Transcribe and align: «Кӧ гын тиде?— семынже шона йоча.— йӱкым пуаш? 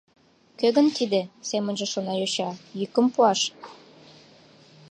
«Кӧ 0.59 0.67
гын 0.75 0.87
тиде?— 0.97 1.21
семынже 1.49 1.85
шона 1.93 2.13
йоча.— 2.17 2.49
йӱкым 2.79 3.05
пуаш? 3.13 3.39